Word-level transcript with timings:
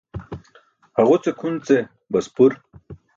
Haġuce 0.95 1.31
kʰun 1.39 1.55
ce 1.65 1.77
baspur. 2.11 2.51